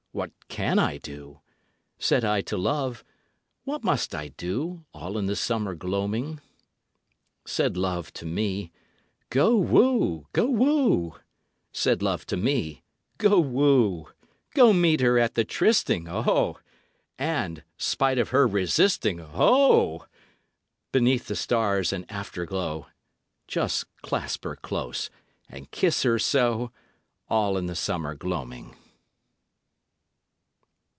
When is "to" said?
2.41-2.57, 8.15-8.25, 12.25-12.35